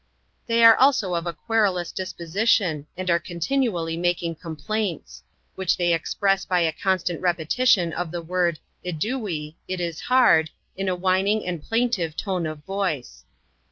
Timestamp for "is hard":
9.79-10.49